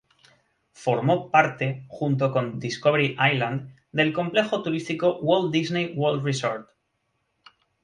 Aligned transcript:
Formó 0.73 1.29
parte, 1.29 1.85
junto 1.87 2.31
con 2.31 2.57
Discovery 2.57 3.15
Island, 3.31 3.69
del 3.91 4.13
complejo 4.13 4.63
turístico 4.63 5.19
Walt 5.19 5.51
Disney 5.53 5.93
World 5.95 6.25
Resort. 6.25 6.71